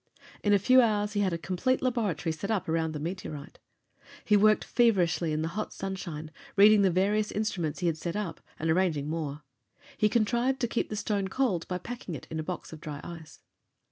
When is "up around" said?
2.49-2.93